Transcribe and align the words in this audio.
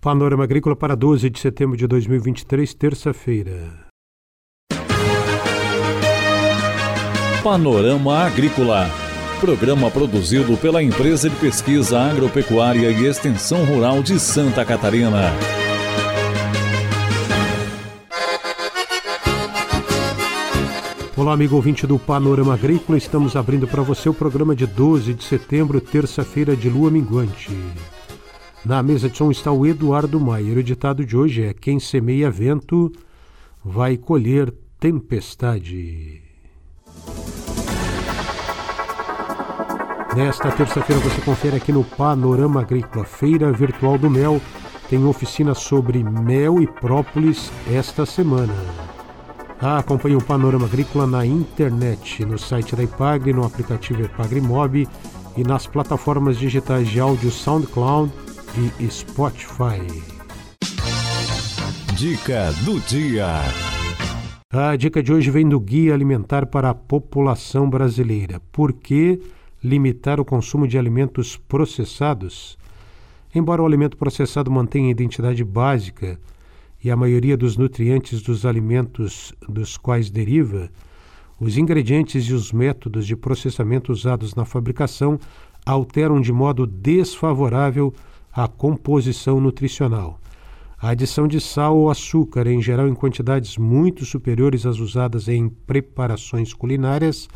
Panorama 0.00 0.44
Agrícola 0.44 0.76
para 0.76 0.94
12 0.94 1.28
de 1.28 1.40
setembro 1.40 1.76
de 1.76 1.84
2023, 1.88 2.72
terça-feira. 2.72 3.88
Panorama 7.42 8.18
Agrícola. 8.18 8.88
Programa 9.40 9.90
produzido 9.90 10.56
pela 10.58 10.80
Empresa 10.80 11.28
de 11.28 11.34
Pesquisa 11.34 11.98
Agropecuária 11.98 12.92
e 12.92 13.06
Extensão 13.06 13.64
Rural 13.64 14.00
de 14.00 14.20
Santa 14.20 14.64
Catarina. 14.64 15.32
Olá, 21.16 21.32
amigo 21.32 21.56
ouvinte 21.56 21.88
do 21.88 21.98
Panorama 21.98 22.54
Agrícola. 22.54 22.96
Estamos 22.96 23.34
abrindo 23.34 23.66
para 23.66 23.82
você 23.82 24.08
o 24.08 24.14
programa 24.14 24.54
de 24.54 24.64
12 24.64 25.12
de 25.12 25.24
setembro, 25.24 25.80
terça-feira 25.80 26.54
de 26.54 26.70
lua 26.70 26.88
minguante. 26.88 27.50
Na 28.64 28.82
mesa 28.82 29.08
de 29.08 29.16
som 29.16 29.30
está 29.30 29.52
o 29.52 29.64
Eduardo 29.64 30.18
Maier. 30.18 30.58
O 30.58 30.62
ditado 30.62 31.04
de 31.04 31.16
hoje 31.16 31.44
é: 31.44 31.54
Quem 31.54 31.78
semeia 31.78 32.30
vento 32.30 32.92
vai 33.64 33.96
colher 33.96 34.52
tempestade. 34.80 36.22
Nesta 40.16 40.50
terça-feira 40.50 41.00
você 41.00 41.20
confere 41.20 41.56
aqui 41.56 41.70
no 41.70 41.84
Panorama 41.84 42.62
Agrícola, 42.62 43.04
Feira 43.04 43.52
Virtual 43.52 43.96
do 43.96 44.10
Mel. 44.10 44.40
Tem 44.90 45.04
oficina 45.04 45.54
sobre 45.54 46.02
mel 46.02 46.60
e 46.60 46.66
própolis 46.66 47.52
esta 47.70 48.04
semana. 48.04 48.54
Ah, 49.60 49.78
acompanhe 49.78 50.16
o 50.16 50.22
Panorama 50.22 50.66
Agrícola 50.66 51.06
na 51.06 51.24
internet, 51.24 52.24
no 52.24 52.38
site 52.38 52.74
da 52.74 52.82
Ipagre, 52.82 53.32
no 53.32 53.44
aplicativo 53.44 54.02
Ipagre 54.02 54.40
Mob 54.40 54.88
e 55.36 55.44
nas 55.44 55.66
plataformas 55.66 56.38
digitais 56.38 56.88
de 56.88 56.98
áudio 56.98 57.30
SoundCloud 57.30 58.10
e 58.80 58.90
Spotify. 58.90 59.86
Dica 61.96 62.52
do 62.64 62.80
dia. 62.80 63.26
A 64.50 64.74
dica 64.74 65.00
de 65.00 65.12
hoje 65.12 65.30
vem 65.30 65.48
do 65.48 65.60
Guia 65.60 65.94
Alimentar 65.94 66.46
para 66.46 66.70
a 66.70 66.74
População 66.74 67.70
Brasileira. 67.70 68.40
Por 68.50 68.72
que 68.72 69.20
limitar 69.62 70.18
o 70.18 70.24
consumo 70.24 70.66
de 70.66 70.76
alimentos 70.76 71.36
processados? 71.36 72.58
Embora 73.32 73.62
o 73.62 73.66
alimento 73.66 73.96
processado 73.96 74.50
mantenha 74.50 74.88
a 74.88 74.90
identidade 74.90 75.44
básica 75.44 76.18
e 76.82 76.90
a 76.90 76.96
maioria 76.96 77.36
dos 77.36 77.56
nutrientes 77.56 78.22
dos 78.22 78.44
alimentos 78.44 79.32
dos 79.48 79.76
quais 79.76 80.10
deriva, 80.10 80.68
os 81.38 81.56
ingredientes 81.56 82.24
e 82.24 82.32
os 82.32 82.52
métodos 82.52 83.06
de 83.06 83.14
processamento 83.14 83.92
usados 83.92 84.34
na 84.34 84.44
fabricação 84.44 85.16
alteram 85.64 86.20
de 86.20 86.32
modo 86.32 86.66
desfavorável 86.66 87.94
a 88.38 88.46
composição 88.46 89.40
nutricional. 89.40 90.20
A 90.80 90.90
adição 90.90 91.26
de 91.26 91.40
sal 91.40 91.76
ou 91.76 91.90
açúcar, 91.90 92.46
em 92.46 92.62
geral 92.62 92.86
em 92.86 92.94
quantidades 92.94 93.56
muito 93.56 94.04
superiores 94.04 94.64
às 94.64 94.78
usadas 94.78 95.26
em 95.26 95.48
preparações 95.48 96.54
culinárias, 96.54 97.28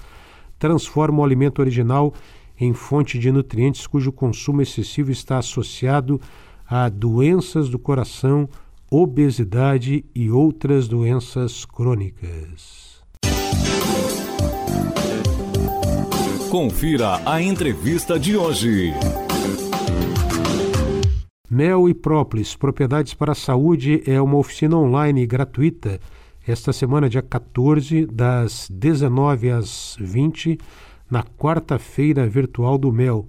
transforma 0.60 1.18
o 1.18 1.24
alimento 1.24 1.58
original 1.58 2.14
em 2.56 2.72
fonte 2.72 3.18
de 3.18 3.32
nutrientes 3.32 3.84
cujo 3.84 4.12
consumo 4.12 4.62
excessivo 4.62 5.10
está 5.10 5.38
associado 5.38 6.20
a 6.68 6.88
doenças 6.88 7.68
do 7.68 7.80
coração, 7.80 8.48
obesidade 8.88 10.04
e 10.14 10.30
outras 10.30 10.86
doenças 10.86 11.64
crônicas. 11.64 13.02
Confira 16.48 17.20
a 17.26 17.42
entrevista 17.42 18.20
de 18.20 18.36
hoje. 18.36 18.92
Mel 21.52 21.86
e 21.86 21.92
Própolis, 21.92 22.56
Propriedades 22.56 23.12
para 23.12 23.32
a 23.32 23.34
Saúde, 23.34 24.02
é 24.06 24.18
uma 24.18 24.38
oficina 24.38 24.74
online 24.74 25.26
gratuita 25.26 26.00
esta 26.48 26.72
semana, 26.72 27.10
dia 27.10 27.20
14, 27.20 28.06
das 28.06 28.70
19 28.72 29.50
às 29.50 29.94
20, 30.00 30.58
na 31.10 31.22
quarta-feira 31.22 32.26
virtual 32.26 32.78
do 32.78 32.90
Mel. 32.90 33.28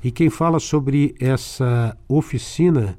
E 0.02 0.10
quem 0.10 0.30
fala 0.30 0.62
sobre 0.62 1.16
essa 1.20 1.98
oficina 2.08 2.98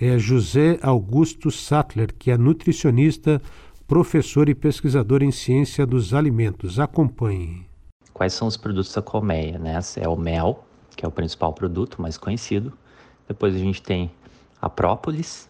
é 0.00 0.18
José 0.18 0.78
Augusto 0.80 1.50
Sattler, 1.50 2.14
que 2.18 2.30
é 2.30 2.38
nutricionista 2.38 3.42
professor 3.86 4.48
e 4.48 4.54
pesquisador 4.54 5.22
em 5.22 5.30
ciência 5.30 5.86
dos 5.86 6.12
alimentos. 6.12 6.80
Acompanhe. 6.80 7.64
Quais 8.12 8.32
são 8.32 8.48
os 8.48 8.56
produtos 8.56 8.92
da 8.92 9.00
colmeia? 9.00 9.58
Né? 9.58 9.78
É 9.96 10.08
o 10.08 10.16
mel, 10.16 10.64
que 10.96 11.04
é 11.04 11.08
o 11.08 11.12
principal 11.12 11.52
produto 11.52 12.02
mais 12.02 12.18
conhecido. 12.18 12.72
Depois 13.28 13.54
a 13.54 13.58
gente 13.58 13.80
tem 13.80 14.10
a 14.60 14.68
própolis, 14.68 15.48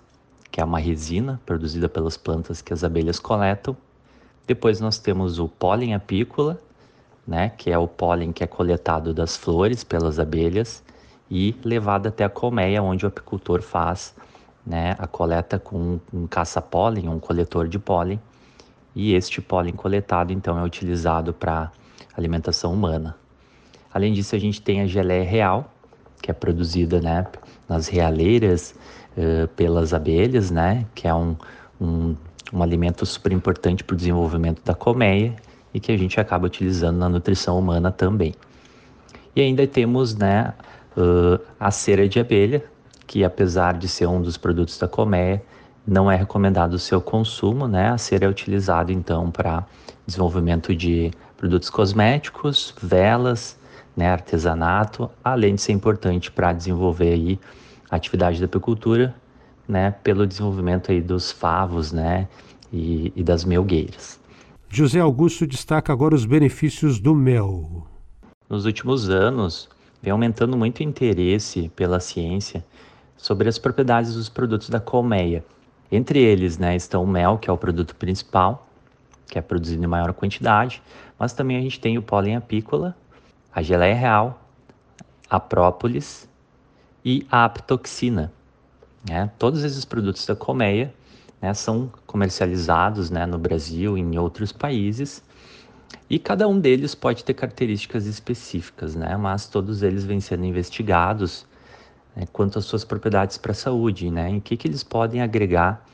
que 0.50 0.60
é 0.60 0.64
uma 0.64 0.78
resina 0.78 1.40
produzida 1.46 1.88
pelas 1.88 2.18
plantas 2.18 2.60
que 2.60 2.74
as 2.74 2.84
abelhas 2.84 3.18
coletam. 3.18 3.74
Depois 4.46 4.80
nós 4.80 4.98
temos 4.98 5.38
o 5.38 5.48
pólen 5.48 5.94
apícola, 5.94 6.60
né, 7.26 7.48
que 7.56 7.70
é 7.70 7.78
o 7.78 7.88
pólen 7.88 8.32
que 8.32 8.44
é 8.44 8.46
coletado 8.46 9.14
das 9.14 9.36
flores 9.36 9.82
pelas 9.82 10.18
abelhas 10.18 10.82
e 11.30 11.56
levado 11.64 12.06
até 12.06 12.24
a 12.24 12.28
colmeia, 12.28 12.82
onde 12.82 13.04
o 13.04 13.08
apicultor 13.08 13.62
faz 13.62 14.14
né, 14.66 14.96
a 14.98 15.06
coleta 15.06 15.58
com 15.58 16.00
um 16.12 16.26
caça-pólen, 16.26 17.08
um 17.08 17.20
coletor 17.20 17.68
de 17.68 17.78
pólen, 17.78 18.20
e 18.94 19.14
este 19.14 19.40
pólen 19.40 19.74
coletado 19.74 20.32
então 20.32 20.58
é 20.58 20.62
utilizado 20.64 21.32
para 21.32 21.70
alimentação 22.16 22.72
humana. 22.72 23.14
Além 23.92 24.12
disso, 24.12 24.34
a 24.34 24.38
gente 24.38 24.60
tem 24.60 24.80
a 24.80 24.86
geleia 24.86 25.24
real, 25.24 25.72
que 26.20 26.30
é 26.30 26.34
produzida 26.34 27.00
né, 27.00 27.26
nas 27.68 27.88
realeiras 27.88 28.74
uh, 29.16 29.46
pelas 29.48 29.94
abelhas, 29.94 30.50
né, 30.50 30.84
que 30.94 31.06
é 31.06 31.14
um, 31.14 31.36
um, 31.80 32.16
um 32.52 32.62
alimento 32.62 33.06
super 33.06 33.32
importante 33.32 33.84
para 33.84 33.94
o 33.94 33.96
desenvolvimento 33.96 34.62
da 34.64 34.74
colmeia 34.74 35.36
e 35.72 35.78
que 35.78 35.92
a 35.92 35.96
gente 35.96 36.18
acaba 36.18 36.46
utilizando 36.46 36.96
na 36.96 37.08
nutrição 37.08 37.58
humana 37.58 37.92
também. 37.92 38.34
E 39.34 39.40
ainda 39.42 39.66
temos 39.66 40.14
né, 40.14 40.54
uh, 40.96 41.38
a 41.60 41.70
cera 41.70 42.08
de 42.08 42.18
abelha, 42.18 42.64
que 43.06 43.24
apesar 43.24 43.74
de 43.78 43.88
ser 43.88 44.06
um 44.06 44.20
dos 44.20 44.36
produtos 44.36 44.78
da 44.78 44.88
colmeia, 44.88 45.42
não 45.86 46.10
é 46.10 46.16
recomendado 46.16 46.74
o 46.74 46.78
seu 46.78 47.00
consumo, 47.00 47.68
né? 47.68 47.90
A 47.90 47.98
cera 47.98 48.26
é 48.26 48.28
utilizado 48.28 48.90
então 48.90 49.30
para 49.30 49.64
desenvolvimento 50.06 50.74
de 50.74 51.12
produtos 51.36 51.70
cosméticos, 51.70 52.74
velas, 52.82 53.58
né, 53.96 54.10
artesanato, 54.10 55.10
além 55.22 55.54
de 55.54 55.62
ser 55.62 55.72
importante 55.72 56.30
para 56.30 56.52
desenvolver 56.52 57.12
aí 57.12 57.40
a 57.90 57.96
atividade 57.96 58.38
da 58.40 58.46
apicultura, 58.46 59.14
né, 59.66 59.90
pelo 60.02 60.26
desenvolvimento 60.26 60.92
aí 60.92 61.00
dos 61.00 61.32
favos, 61.32 61.92
né, 61.92 62.28
e, 62.72 63.12
e 63.16 63.22
das 63.22 63.44
melgueiras. 63.44 64.20
José 64.68 65.00
Augusto 65.00 65.46
destaca 65.46 65.92
agora 65.92 66.14
os 66.14 66.26
benefícios 66.26 66.98
do 66.98 67.14
mel. 67.14 67.86
Nos 68.48 68.66
últimos 68.66 69.08
anos, 69.08 69.68
vem 70.02 70.12
aumentando 70.12 70.56
muito 70.56 70.80
o 70.80 70.82
interesse 70.82 71.70
pela 71.74 72.00
ciência 72.00 72.64
sobre 73.16 73.48
as 73.48 73.58
propriedades 73.58 74.14
dos 74.14 74.28
produtos 74.28 74.68
da 74.68 74.80
colmeia. 74.80 75.44
Entre 75.90 76.20
eles 76.20 76.58
né, 76.58 76.74
estão 76.76 77.04
o 77.04 77.06
mel, 77.06 77.38
que 77.38 77.48
é 77.48 77.52
o 77.52 77.56
produto 77.56 77.94
principal, 77.94 78.68
que 79.26 79.38
é 79.38 79.42
produzido 79.42 79.82
em 79.82 79.86
maior 79.86 80.12
quantidade, 80.12 80.82
mas 81.18 81.32
também 81.32 81.56
a 81.56 81.60
gente 81.60 81.80
tem 81.80 81.96
o 81.98 82.02
pólen 82.02 82.36
apícola, 82.36 82.96
a 83.54 83.62
geleia 83.62 83.94
real, 83.94 84.42
a 85.28 85.40
própolis 85.40 86.28
e 87.04 87.26
a 87.30 87.44
aptoxina. 87.44 88.32
Né? 89.08 89.30
Todos 89.38 89.64
esses 89.64 89.84
produtos 89.84 90.26
da 90.26 90.36
colmeia 90.36 90.92
né, 91.40 91.54
são 91.54 91.90
comercializados 92.06 93.10
né, 93.10 93.26
no 93.26 93.38
Brasil 93.38 93.96
e 93.96 94.00
em 94.00 94.18
outros 94.18 94.52
países 94.52 95.22
e 96.08 96.18
cada 96.18 96.46
um 96.46 96.58
deles 96.58 96.94
pode 96.94 97.24
ter 97.24 97.34
características 97.34 98.06
específicas, 98.06 98.94
né? 98.94 99.16
mas 99.16 99.46
todos 99.46 99.82
eles 99.82 100.04
vêm 100.04 100.20
sendo 100.20 100.44
investigados 100.44 101.46
né, 102.16 102.24
quanto 102.32 102.58
às 102.58 102.64
suas 102.64 102.82
propriedades 102.82 103.36
para 103.36 103.52
a 103.52 103.54
saúde, 103.54 104.10
né, 104.10 104.30
em 104.30 104.40
que, 104.40 104.56
que 104.56 104.66
eles 104.66 104.82
podem 104.82 105.20
agregar 105.20 105.86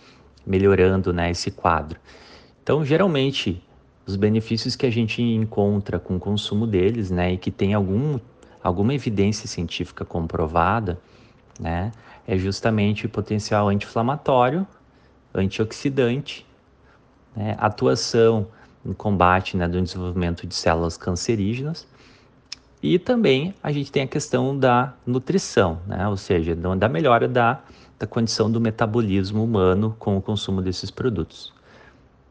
melhorando 0.46 1.12
né, 1.12 1.30
esse 1.30 1.50
quadro. 1.50 1.98
Então, 2.62 2.84
geralmente, 2.84 3.62
os 4.06 4.14
benefícios 4.14 4.76
que 4.76 4.86
a 4.86 4.90
gente 4.90 5.20
encontra 5.20 5.98
com 5.98 6.16
o 6.16 6.20
consumo 6.20 6.66
deles, 6.66 7.10
né, 7.10 7.32
e 7.32 7.36
que 7.36 7.50
tem 7.50 7.74
algum, 7.74 8.20
alguma 8.62 8.94
evidência 8.94 9.48
científica 9.48 10.04
comprovada, 10.04 10.98
né, 11.58 11.90
é 12.26 12.38
justamente 12.38 13.06
o 13.06 13.08
potencial 13.08 13.68
anti-inflamatório, 13.68 14.64
antioxidante, 15.34 16.46
né, 17.34 17.56
atuação 17.58 18.46
no 18.84 18.94
combate 18.94 19.56
né, 19.56 19.66
do 19.66 19.80
desenvolvimento 19.80 20.46
de 20.46 20.54
células 20.54 20.96
cancerígenas 20.96 21.86
e 22.82 22.98
também 22.98 23.54
a 23.62 23.70
gente 23.70 23.92
tem 23.92 24.02
a 24.02 24.06
questão 24.06 24.58
da 24.58 24.94
nutrição, 25.06 25.80
né? 25.86 26.08
ou 26.08 26.16
seja, 26.16 26.54
da 26.54 26.88
melhora 26.88 27.28
da, 27.28 27.60
da 27.98 28.06
condição 28.06 28.50
do 28.50 28.60
metabolismo 28.60 29.44
humano 29.44 29.94
com 29.98 30.16
o 30.16 30.22
consumo 30.22 30.60
desses 30.60 30.90
produtos. 30.90 31.52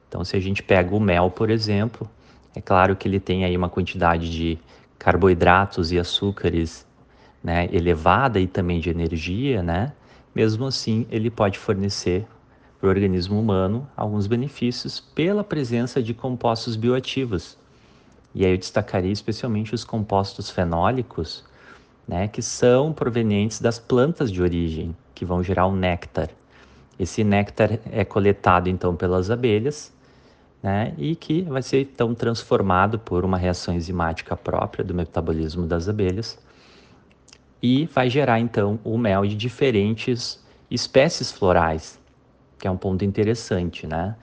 Então, 0.07 0.25
se 0.25 0.35
a 0.35 0.39
gente 0.39 0.61
pega 0.61 0.93
o 0.93 0.99
mel, 0.99 1.31
por 1.31 1.49
exemplo, 1.49 2.09
É 2.53 2.59
claro 2.59 2.95
que 2.95 3.07
ele 3.07 3.19
tem 3.19 3.45
aí 3.45 3.55
uma 3.55 3.69
quantidade 3.69 4.29
de 4.29 4.59
carboidratos 4.99 5.91
e 5.91 5.99
açúcares 5.99 6.85
né, 7.43 7.69
elevada 7.71 8.39
e 8.39 8.47
também 8.47 8.79
de 8.79 8.89
energia, 8.89 9.63
né? 9.63 9.93
Mesmo 10.35 10.65
assim, 10.65 11.07
ele 11.09 11.29
pode 11.29 11.57
fornecer 11.57 12.25
para 12.79 12.87
o 12.87 12.89
organismo 12.89 13.39
humano 13.39 13.87
alguns 13.95 14.27
benefícios 14.27 14.99
pela 14.99 15.43
presença 15.43 16.01
de 16.03 16.13
compostos 16.13 16.75
bioativos. 16.75 17.57
E 18.33 18.45
aí 18.45 18.51
eu 18.51 18.57
destacaria 18.57 19.11
especialmente 19.11 19.75
os 19.75 19.83
compostos 19.83 20.49
fenólicos, 20.49 21.43
né, 22.07 22.27
que 22.27 22.41
são 22.41 22.93
provenientes 22.93 23.59
das 23.59 23.77
plantas 23.77 24.31
de 24.31 24.41
origem, 24.41 24.95
que 25.13 25.25
vão 25.25 25.43
gerar 25.43 25.67
o 25.67 25.75
néctar. 25.75 26.29
Esse 26.99 27.23
néctar 27.23 27.79
é 27.91 28.05
coletado 28.05 28.69
então 28.69 28.95
pelas 28.95 29.29
abelhas, 29.29 29.93
né, 30.61 30.93
e 30.97 31.15
que 31.15 31.41
vai 31.43 31.61
ser 31.61 31.81
então 31.81 32.13
transformado 32.13 32.99
por 32.99 33.25
uma 33.25 33.37
reação 33.37 33.73
enzimática 33.73 34.35
própria 34.35 34.83
do 34.83 34.93
metabolismo 34.93 35.65
das 35.65 35.89
abelhas 35.89 36.37
e 37.61 37.85
vai 37.87 38.09
gerar 38.09 38.39
então 38.39 38.79
o 38.83 38.97
mel 38.97 39.25
de 39.25 39.35
diferentes 39.35 40.43
espécies 40.69 41.31
florais, 41.31 41.99
que 42.57 42.67
é 42.67 42.71
um 42.71 42.77
ponto 42.77 43.05
interessante, 43.05 43.85
né? 43.85 44.15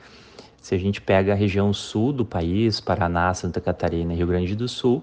Se 0.69 0.75
a 0.75 0.79
gente 0.79 1.01
pega 1.01 1.33
a 1.33 1.35
região 1.35 1.73
sul 1.73 2.13
do 2.13 2.27
país, 2.27 2.79
Paraná, 2.79 3.33
Santa 3.33 3.59
Catarina 3.59 4.13
e 4.13 4.17
Rio 4.17 4.27
Grande 4.27 4.55
do 4.55 4.69
Sul, 4.69 5.03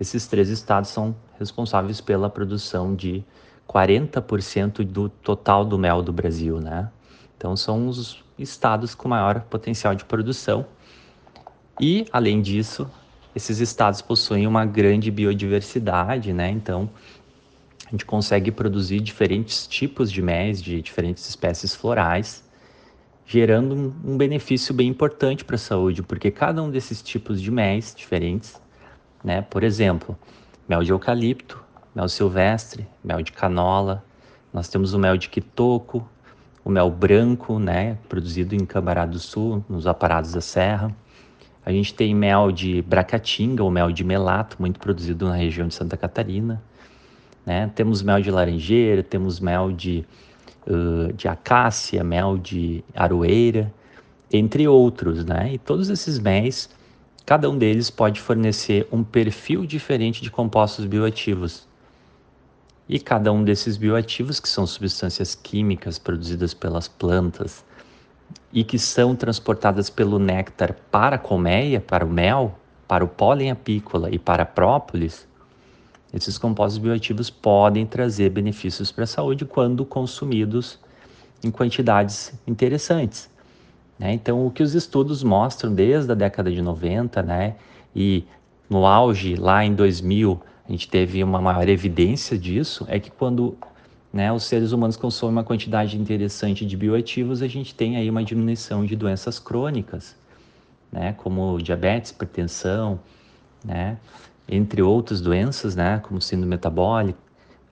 esses 0.00 0.26
três 0.26 0.48
estados 0.48 0.88
são 0.88 1.14
responsáveis 1.38 2.00
pela 2.00 2.30
produção 2.30 2.94
de 2.94 3.22
40% 3.68 4.82
do 4.82 5.10
total 5.10 5.66
do 5.66 5.78
mel 5.78 6.02
do 6.02 6.14
Brasil, 6.14 6.62
né? 6.62 6.88
Então 7.36 7.54
são 7.58 7.88
os 7.88 8.24
estados 8.38 8.94
com 8.94 9.06
maior 9.06 9.42
potencial 9.50 9.94
de 9.94 10.02
produção. 10.06 10.64
E 11.78 12.06
além 12.10 12.40
disso, 12.40 12.90
esses 13.36 13.58
estados 13.58 14.00
possuem 14.00 14.46
uma 14.46 14.64
grande 14.64 15.10
biodiversidade, 15.10 16.32
né? 16.32 16.48
Então 16.48 16.88
a 17.86 17.90
gente 17.90 18.06
consegue 18.06 18.50
produzir 18.50 19.00
diferentes 19.00 19.66
tipos 19.66 20.10
de 20.10 20.22
mel 20.22 20.54
de 20.54 20.80
diferentes 20.80 21.28
espécies 21.28 21.74
florais, 21.74 22.48
gerando 23.30 23.76
um, 23.76 24.12
um 24.12 24.16
benefício 24.16 24.74
bem 24.74 24.88
importante 24.88 25.44
para 25.44 25.54
a 25.54 25.58
saúde, 25.58 26.02
porque 26.02 26.32
cada 26.32 26.60
um 26.60 26.68
desses 26.68 27.00
tipos 27.00 27.40
de 27.40 27.48
mel 27.48 27.78
diferentes, 27.94 28.60
né, 29.22 29.40
por 29.40 29.62
exemplo, 29.62 30.18
mel 30.68 30.82
de 30.82 30.90
eucalipto, 30.90 31.62
mel 31.94 32.08
silvestre, 32.08 32.88
mel 33.04 33.22
de 33.22 33.30
canola, 33.30 34.04
nós 34.52 34.68
temos 34.68 34.94
o 34.94 34.98
mel 34.98 35.16
de 35.16 35.28
quitoco, 35.28 36.04
o 36.64 36.70
mel 36.70 36.90
branco, 36.90 37.60
né, 37.60 37.96
produzido 38.08 38.56
em 38.56 38.66
Cambará 38.66 39.06
do 39.06 39.20
Sul, 39.20 39.64
nos 39.68 39.86
aparados 39.86 40.32
da 40.32 40.40
serra. 40.40 40.92
A 41.64 41.70
gente 41.70 41.94
tem 41.94 42.12
mel 42.12 42.50
de 42.50 42.82
bracatinga, 42.82 43.62
ou 43.62 43.70
mel 43.70 43.92
de 43.92 44.02
melato, 44.02 44.56
muito 44.58 44.80
produzido 44.80 45.28
na 45.28 45.36
região 45.36 45.68
de 45.68 45.74
Santa 45.74 45.96
Catarina. 45.96 46.60
Né? 47.46 47.70
Temos 47.76 48.02
mel 48.02 48.20
de 48.20 48.28
laranjeira, 48.28 49.04
temos 49.04 49.38
mel 49.38 49.70
de, 49.70 50.04
de 51.16 51.28
acácia, 51.28 52.04
mel 52.04 52.36
de 52.36 52.84
aroeira, 52.94 53.72
entre 54.32 54.66
outros. 54.68 55.24
Né? 55.24 55.54
E 55.54 55.58
todos 55.58 55.88
esses 55.90 56.18
méis, 56.18 56.70
cada 57.26 57.48
um 57.48 57.56
deles 57.56 57.90
pode 57.90 58.20
fornecer 58.20 58.86
um 58.92 59.02
perfil 59.02 59.66
diferente 59.66 60.22
de 60.22 60.30
compostos 60.30 60.84
bioativos. 60.84 61.68
E 62.88 62.98
cada 62.98 63.32
um 63.32 63.44
desses 63.44 63.76
bioativos, 63.76 64.40
que 64.40 64.48
são 64.48 64.66
substâncias 64.66 65.34
químicas 65.34 65.98
produzidas 65.98 66.52
pelas 66.52 66.88
plantas 66.88 67.64
e 68.52 68.64
que 68.64 68.78
são 68.78 69.14
transportadas 69.14 69.88
pelo 69.88 70.18
néctar 70.18 70.74
para 70.90 71.16
a 71.16 71.18
colmeia, 71.18 71.80
para 71.80 72.04
o 72.04 72.08
mel, 72.08 72.58
para 72.88 73.04
o 73.04 73.08
pólen 73.08 73.50
apícola 73.50 74.10
e 74.10 74.18
para 74.18 74.42
a 74.42 74.46
própolis, 74.46 75.28
esses 76.12 76.36
compostos 76.36 76.78
bioativos 76.78 77.30
podem 77.30 77.86
trazer 77.86 78.30
benefícios 78.30 78.90
para 78.90 79.04
a 79.04 79.06
saúde 79.06 79.44
quando 79.44 79.84
consumidos 79.84 80.78
em 81.42 81.50
quantidades 81.50 82.32
interessantes. 82.46 83.30
Né? 83.98 84.12
Então, 84.12 84.46
o 84.46 84.50
que 84.50 84.62
os 84.62 84.74
estudos 84.74 85.22
mostram 85.22 85.72
desde 85.72 86.10
a 86.10 86.14
década 86.14 86.50
de 86.50 86.60
90, 86.60 87.22
né, 87.22 87.56
e 87.94 88.24
no 88.68 88.86
auge 88.86 89.36
lá 89.36 89.64
em 89.64 89.74
2000, 89.74 90.40
a 90.66 90.72
gente 90.72 90.88
teve 90.88 91.22
uma 91.22 91.40
maior 91.40 91.68
evidência 91.68 92.38
disso, 92.38 92.86
é 92.88 92.98
que 92.98 93.10
quando 93.10 93.56
né, 94.12 94.32
os 94.32 94.44
seres 94.44 94.72
humanos 94.72 94.96
consomem 94.96 95.36
uma 95.36 95.44
quantidade 95.44 95.98
interessante 95.98 96.64
de 96.64 96.76
bioativos, 96.76 97.42
a 97.42 97.48
gente 97.48 97.74
tem 97.74 97.96
aí 97.96 98.08
uma 98.08 98.24
diminuição 98.24 98.84
de 98.84 98.96
doenças 98.96 99.38
crônicas, 99.38 100.16
né, 100.90 101.12
como 101.12 101.58
diabetes, 101.58 102.10
hipertensão, 102.10 103.00
né, 103.64 103.98
entre 104.50 104.82
outras 104.82 105.20
doenças, 105.20 105.76
né, 105.76 106.00
como 106.02 106.20
síndrome 106.20 106.50
metabólica, 106.50 107.18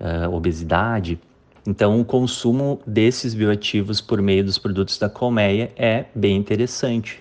uh, 0.00 0.32
obesidade. 0.32 1.18
Então, 1.66 2.00
o 2.00 2.04
consumo 2.04 2.80
desses 2.86 3.34
bioativos 3.34 4.00
por 4.00 4.22
meio 4.22 4.44
dos 4.44 4.56
produtos 4.56 4.96
da 4.98 5.10
colmeia 5.10 5.72
é 5.76 6.06
bem 6.14 6.36
interessante. 6.36 7.20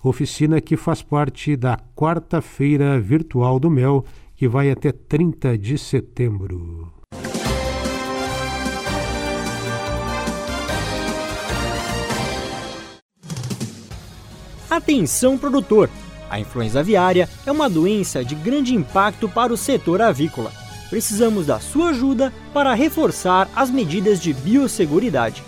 Oficina 0.03 0.59
que 0.61 0.77
faz 0.77 1.01
parte 1.01 1.57
da 1.57 1.79
quarta-feira 1.95 3.01
virtual 3.01 3.61
do 3.61 3.71
mel, 3.71 4.05
que 4.35 4.49
vai 4.49 4.69
até 4.71 4.91
30 4.91 5.57
de 5.57 5.79
setembro. 5.79 6.93
Atenção 14.69 15.39
produtor! 15.39 15.89
A 16.29 16.41
influenza 16.41 16.81
aviária 16.81 17.29
é 17.47 17.53
uma 17.53 17.69
doença 17.69 18.25
de 18.25 18.35
grande 18.35 18.75
impacto 18.75 19.29
para 19.29 19.53
o 19.53 19.57
setor 19.57 20.01
avícola 20.01 20.62
precisamos 20.93 21.47
da 21.47 21.59
sua 21.59 21.89
ajuda 21.89 22.31
para 22.53 22.75
reforçar 22.75 23.49
as 23.57 23.71
medidas 23.71 24.21
de 24.21 24.35
biosseguridade. 24.35 25.43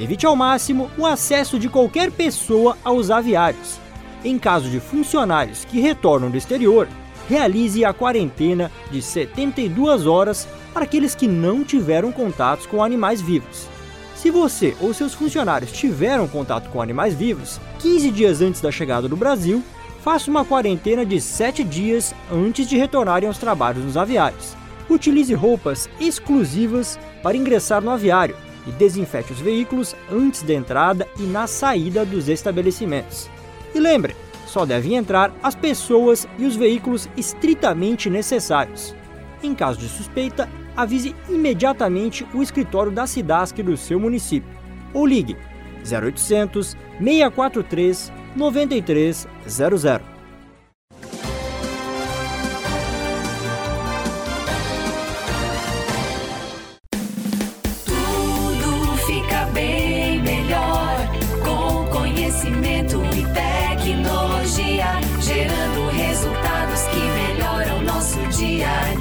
Evite 0.00 0.26
ao 0.26 0.34
máximo 0.34 0.90
o 0.98 1.06
acesso 1.06 1.60
de 1.60 1.68
qualquer 1.68 2.10
pessoa 2.10 2.76
aos 2.82 3.08
aviários. 3.08 3.78
Em 4.24 4.36
caso 4.36 4.68
de 4.68 4.80
funcionários 4.80 5.64
que 5.64 5.78
retornam 5.78 6.28
do 6.28 6.36
exterior, 6.36 6.88
realize 7.28 7.84
a 7.84 7.92
quarentena 7.92 8.68
de 8.90 9.00
72 9.00 10.06
horas 10.06 10.48
para 10.74 10.82
aqueles 10.82 11.14
que 11.14 11.28
não 11.28 11.62
tiveram 11.62 12.10
contatos 12.10 12.66
com 12.66 12.82
animais 12.82 13.20
vivos. 13.20 13.68
Se 14.16 14.28
você 14.28 14.76
ou 14.80 14.92
seus 14.92 15.14
funcionários 15.14 15.70
tiveram 15.70 16.26
contato 16.26 16.68
com 16.68 16.82
animais 16.82 17.14
vivos 17.14 17.60
15 17.78 18.10
dias 18.10 18.40
antes 18.40 18.60
da 18.60 18.72
chegada 18.72 19.06
do 19.06 19.16
Brasil, 19.16 19.62
faça 20.02 20.28
uma 20.28 20.44
quarentena 20.44 21.06
de 21.06 21.20
7 21.20 21.62
dias 21.62 22.12
antes 22.28 22.68
de 22.68 22.76
retornarem 22.76 23.28
aos 23.28 23.38
trabalhos 23.38 23.84
nos 23.84 23.96
aviários. 23.96 24.58
Utilize 24.90 25.32
roupas 25.32 25.88
exclusivas 26.00 26.98
para 27.22 27.36
ingressar 27.36 27.80
no 27.80 27.90
aviário 27.90 28.36
e 28.66 28.72
desinfete 28.72 29.32
os 29.32 29.40
veículos 29.40 29.94
antes 30.10 30.42
da 30.42 30.52
entrada 30.52 31.08
e 31.16 31.22
na 31.22 31.46
saída 31.46 32.04
dos 32.04 32.28
estabelecimentos. 32.28 33.30
E 33.72 33.78
lembre, 33.78 34.16
só 34.46 34.66
devem 34.66 34.96
entrar 34.96 35.32
as 35.42 35.54
pessoas 35.54 36.26
e 36.36 36.44
os 36.44 36.56
veículos 36.56 37.08
estritamente 37.16 38.10
necessários. 38.10 38.94
Em 39.42 39.54
caso 39.54 39.78
de 39.78 39.88
suspeita, 39.88 40.48
avise 40.76 41.14
imediatamente 41.28 42.26
o 42.34 42.42
escritório 42.42 42.90
da 42.90 43.06
SIDASC 43.06 43.62
do 43.62 43.76
seu 43.76 43.98
município 44.00 44.50
ou 44.92 45.06
ligue 45.06 45.36
0800 45.84 46.76
643 46.98 48.12
9300. 48.36 50.09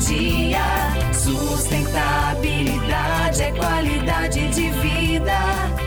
Dia. 0.10 0.60
Sustentabilidade 1.14 3.44
é 3.44 3.52
qualidade 3.52 4.50
de 4.50 4.70
vida. 4.70 5.38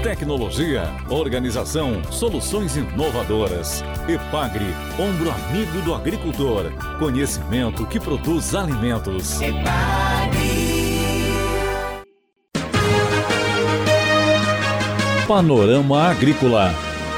Tecnologia, 0.03 0.85
organização, 1.09 2.03
soluções 2.11 2.77
inovadoras. 2.77 3.83
Epagre, 4.09 4.67
ombro 4.99 5.31
amigo 5.31 5.81
do 5.83 5.95
agricultor. 5.95 6.71
Conhecimento 6.99 7.87
que 7.87 7.99
produz 7.99 8.55
alimentos. 8.55 9.41
Panorama 15.27 16.11
Agrícola. 16.11 16.92